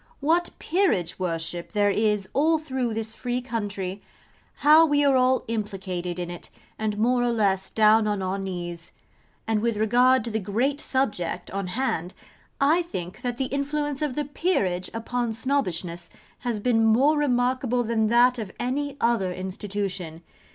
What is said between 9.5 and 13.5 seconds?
with regard to the great subject on hand, I think that the